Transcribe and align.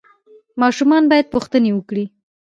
ماشومان 0.61 1.03
باید 1.11 1.31
پوښتنې 1.33 1.71
وکړي. 1.73 2.05